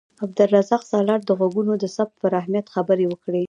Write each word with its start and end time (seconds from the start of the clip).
عبدالرزاق 0.23 0.81
سالار 0.91 1.19
د 1.25 1.29
غږونو 1.39 1.73
د 1.77 1.85
ثبت 1.95 2.15
پر 2.21 2.31
اهمیت 2.39 2.65
خبرې 2.75 3.05
وکړې. 3.07 3.39